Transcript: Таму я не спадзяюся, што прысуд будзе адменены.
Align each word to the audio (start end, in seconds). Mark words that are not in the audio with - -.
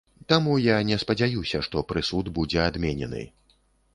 Таму 0.31 0.53
я 0.67 0.77
не 0.89 0.97
спадзяюся, 1.03 1.61
што 1.67 1.83
прысуд 1.93 2.31
будзе 2.37 2.59
адменены. 2.69 3.21